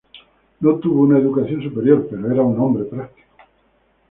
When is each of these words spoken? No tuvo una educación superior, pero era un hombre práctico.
No 0.61 0.79
tuvo 0.79 1.03
una 1.03 1.19
educación 1.19 1.61
superior, 1.61 2.07
pero 2.09 2.31
era 2.31 2.41
un 2.41 2.59
hombre 2.59 2.85
práctico. 2.85 3.27